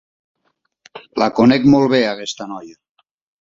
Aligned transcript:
La 1.23 1.27
conec 1.41 1.67
molt 1.75 1.93
bé, 1.95 2.01
aquesta 2.15 2.49
noia. 2.55 2.75